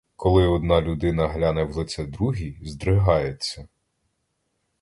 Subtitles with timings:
[0.15, 3.67] Коли одна людина гляне в лице другій, здригається.